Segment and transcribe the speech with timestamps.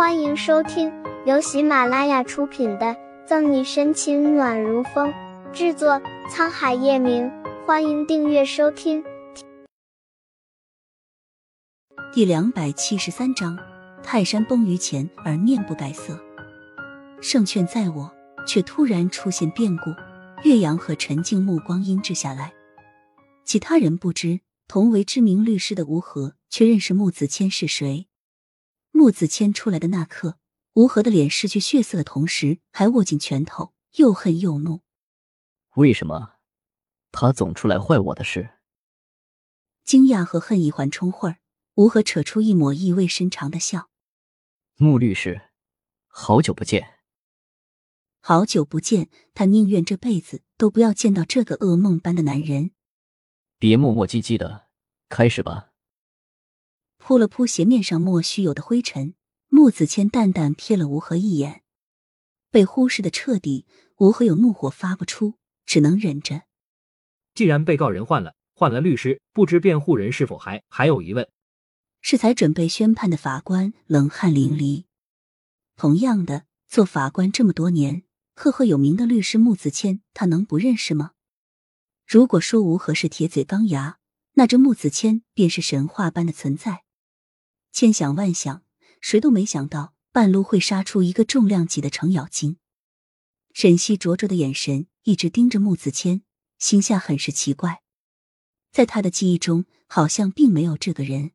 [0.00, 0.90] 欢迎收听
[1.26, 2.86] 由喜马拉雅出品的
[3.26, 5.12] 《赠你深情暖如风》，
[5.52, 7.30] 制作沧海夜明。
[7.66, 9.04] 欢迎订阅收听。
[12.14, 13.58] 第两百七十三章：
[14.02, 16.18] 泰山崩于前而面不改色。
[17.20, 18.10] 胜券在我，
[18.46, 19.90] 却突然出现变故。
[20.48, 22.54] 岳阳和陈静目光阴滞下来，
[23.44, 28.06] 其他人不知，同为知名律师的吴和却认识穆子谦是谁。
[29.00, 30.36] 穆子谦出来的那刻，
[30.74, 34.82] 吴和的脸失去血色的同时，还握紧拳头，又恨又怒。
[35.76, 36.34] 为什么
[37.10, 38.50] 他总出来坏我的事？
[39.84, 41.38] 惊讶和恨意缓冲会儿，
[41.76, 43.88] 吴和扯出一抹意味深长的笑。
[44.76, 45.48] 穆律师，
[46.06, 46.98] 好久不见。
[48.20, 52.72] 好久不见，他宁愿这辈子都不要见到这个噩梦般的男人。
[53.58, 54.68] 别磨磨唧唧的，
[55.08, 55.69] 开始吧。
[57.00, 59.14] 扑了扑鞋面上莫须有的灰尘，
[59.48, 61.62] 穆子谦淡淡瞥了吴和一眼，
[62.50, 63.66] 被忽视的彻底。
[63.96, 65.34] 吴和有怒火发不出，
[65.66, 66.44] 只能忍着。
[67.34, 71.28] 既然被告人换了，换了律师，不知辩护人是否还还有疑问？
[72.00, 74.84] 是才准备宣判的法官冷汗淋漓。
[75.76, 78.04] 同样的，做法官这么多年。
[78.34, 81.12] 赫赫有名的律师穆子谦，他能不认识吗？
[82.06, 83.98] 如果说吴和是铁嘴钢牙，
[84.34, 86.84] 那这穆子谦便是神话般的存在。
[87.72, 88.62] 千想万想，
[89.00, 92.58] 谁都没想到半路会杀出一个重量级的程咬金。
[93.52, 96.22] 沈西灼灼的眼神一直盯着穆子谦，
[96.58, 97.82] 心下很是奇怪，
[98.70, 101.32] 在他的记忆中，好像并没有这个人。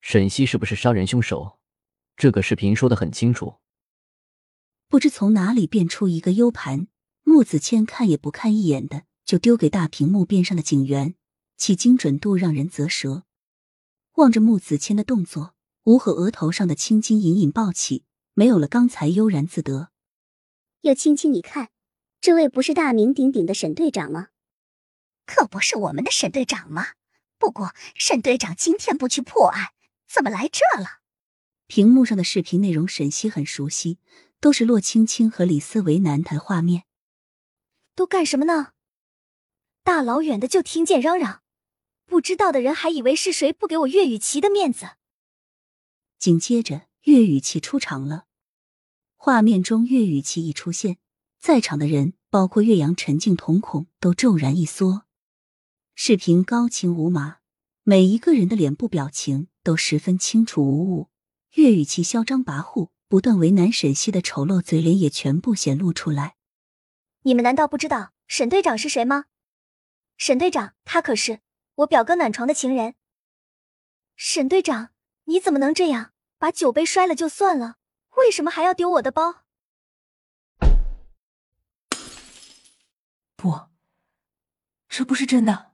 [0.00, 1.58] 沈西是不是杀人凶手？
[2.16, 3.56] 这个视频说的很清楚。
[4.88, 6.88] 不知从哪里变出一个 U 盘，
[7.24, 11.14] 穆子谦看也不看一眼的就丢给大屏幕边上的警员，
[11.56, 13.24] 其精准度让人啧舌。
[14.18, 19.90] 望着穆子谦的动作，吴和额头上的青筋隐隐暴起，没有了刚才悠然自得。
[20.80, 21.68] 叶青青，你看，
[22.20, 24.30] 这位不是大名鼎鼎的沈队长吗？
[25.24, 26.88] 可不是我们的沈队长吗？
[27.38, 29.68] 不过沈队长今天不去破案，
[30.08, 30.98] 怎么来这了？
[31.68, 33.98] 屏幕上的视频内容，沈西很熟悉。
[34.40, 36.84] 都是洛青青和李思维难谈画面，
[37.96, 38.68] 都干什么呢？
[39.82, 41.42] 大老远的就听见嚷嚷，
[42.08, 44.96] 不知道的人还以为是谁不给我岳雨琪的面子。
[46.18, 48.24] 紧接着，岳雨琪出场了。
[49.16, 50.96] 画面中，岳雨琪一出现，
[51.38, 55.04] 在场的人，包括岳阳、陈静，瞳孔都骤然一缩。
[55.94, 57.36] 视频高清无码，
[57.84, 61.10] 每一个人的脸部表情都十分清楚无误。
[61.54, 62.90] 岳雨琪嚣张跋扈。
[63.10, 66.36] 不断为难沈西的丑陋嘴脸也全部显露出来。
[67.22, 69.24] 你们难道不知道沈队长是谁吗？
[70.18, 71.40] 沈队长，他可是
[71.78, 72.94] 我表哥暖床的情人。
[74.16, 74.90] 沈队长，
[75.24, 76.12] 你怎么能这样？
[76.38, 77.76] 把酒杯摔了就算了，
[78.16, 79.44] 为什么还要丢我的包？
[83.36, 83.68] 不，
[84.88, 85.72] 这不是真的。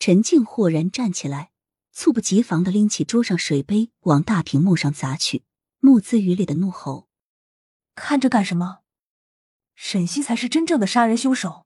[0.00, 1.52] 陈静豁然站起来，
[1.92, 5.44] 猝不及防的拎起桌上水杯，往大屏幕上砸去。
[5.78, 7.08] 目眦欲裂的怒吼
[7.94, 8.80] ：“看着干什么？
[9.76, 11.65] 沈西才是真正的杀人凶手！”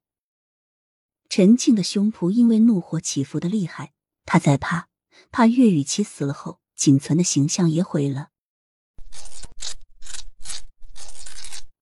[1.31, 3.93] 陈静的胸脯因为怒火起伏的厉害，
[4.27, 4.89] 她在怕，
[5.31, 8.31] 怕岳雨琪死了后，仅存的形象也毁了。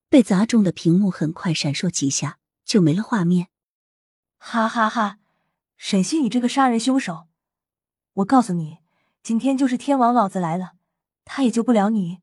[0.07, 3.47] 被砸中的屏幕很快闪烁几下，就没了画面。
[4.37, 5.17] 哈哈哈！
[5.77, 7.27] 沈西，你这个杀人凶手！
[8.13, 8.77] 我告诉你，
[9.23, 10.73] 今天就是天王老子来了，
[11.25, 12.19] 他也救不了你。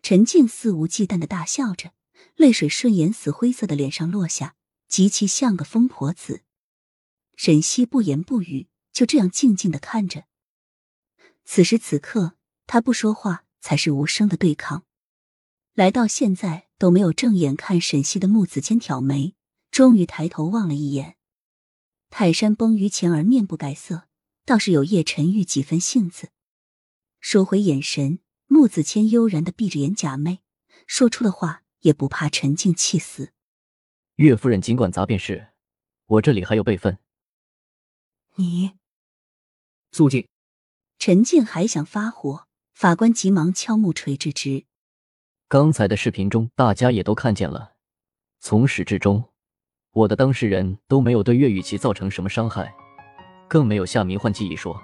[0.00, 1.92] 陈静肆无忌惮的大笑着，
[2.34, 4.54] 泪水顺眼死灰色的脸上落下，
[4.88, 6.42] 极其像个疯婆子。
[7.36, 10.24] 沈西不言不语，就这样静静的看着。
[11.44, 12.34] 此时此刻，
[12.66, 14.84] 他不说话才是无声的对抗。
[15.74, 19.36] 来到现在都没有正眼看沈西的穆子谦挑眉，
[19.70, 21.16] 终于抬头望了一眼。
[22.10, 24.08] 泰山崩于前而面不改色，
[24.44, 26.30] 倒是有叶晨玉几分性子。
[27.20, 28.18] 收回眼神。
[28.50, 30.38] 穆子谦悠然的闭着眼假寐，
[30.86, 33.34] 说出的话也不怕陈静气死。
[34.18, 35.46] 岳夫人尽管砸便是，
[36.06, 36.98] 我这里还有备份。
[38.34, 38.72] 你
[39.92, 40.26] 肃静！
[40.98, 44.64] 陈静还想发火，法官急忙敲木锤制止。
[45.46, 47.74] 刚才的视频中，大家也都看见了，
[48.40, 49.22] 从始至终，
[49.92, 52.74] 我的当事人都没有对岳雨琪造成什么伤害，
[53.48, 54.82] 更没有下迷幻剂一说。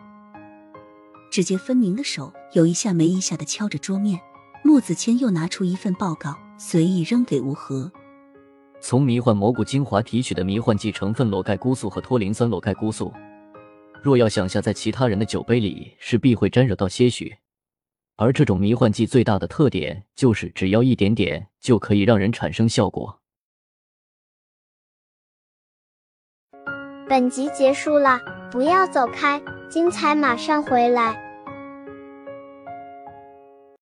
[1.32, 4.20] 指节分明的手有一下没一下的敲着桌面，
[4.62, 7.90] 穆子谦又拿出一份报告，随意扔给吴和。
[8.86, 13.10] 从迷幻蘑菇精华提取的迷幻剂成分裸盖菇素和脱磷酸裸盖菇素。
[14.02, 17.34] 若要想下在其他人的酒杯里，势必会沾惹到些许。
[18.16, 23.20] 而这种迷幻剂最大的特点就是，只要一点点就可以让人产生效果。
[27.08, 28.20] 本集结束了，
[28.52, 29.40] 不要走开，
[29.70, 31.23] 精彩马上回来。